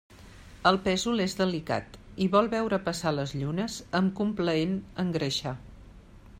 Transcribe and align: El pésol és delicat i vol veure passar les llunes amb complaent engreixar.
El 0.69 0.77
pésol 0.87 1.21
és 1.25 1.35
delicat 1.41 1.99
i 2.25 2.29
vol 2.37 2.49
veure 2.55 2.81
passar 2.89 3.13
les 3.19 3.37
llunes 3.43 3.79
amb 4.03 4.17
complaent 4.23 4.77
engreixar. 5.05 5.57